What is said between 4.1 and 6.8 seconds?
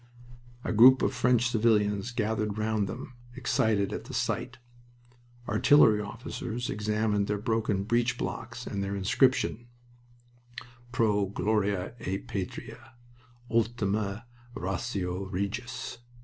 sight. Artillery officers